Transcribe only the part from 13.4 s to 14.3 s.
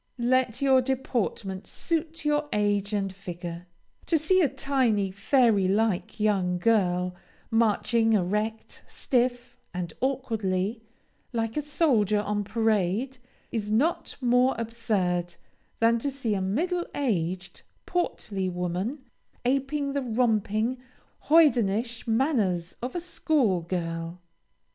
is not